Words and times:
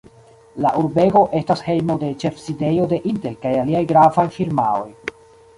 La 0.65 0.71
urbego 0.83 1.21
estas 1.41 1.61
hejmo 1.67 1.97
de 2.05 2.09
ĉefsidejo 2.25 2.89
de 2.95 3.01
Intel 3.13 3.39
kaj 3.45 3.55
aliaj 3.65 3.85
gravaj 3.93 4.29
firmaoj. 4.39 4.91